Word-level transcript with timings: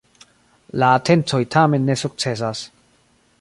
La 0.83 0.87
atencoj 0.99 1.41
tamen 1.57 1.87
ne 1.91 1.97
sukcesas. 2.05 2.65